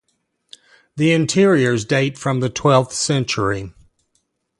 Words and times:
The 0.95 1.11
interiors 1.13 1.85
date 1.85 2.17
from 2.17 2.39
the 2.39 2.49
twelfth 2.49 2.91
century. 2.93 3.71